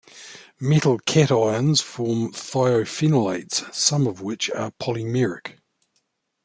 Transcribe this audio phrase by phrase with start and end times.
[0.59, 5.57] Metal cations form thiophenolates, some of which are polymeric.